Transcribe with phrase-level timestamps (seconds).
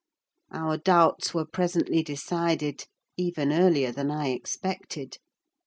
[0.51, 5.19] Our doubts were presently decided—even earlier than I expected.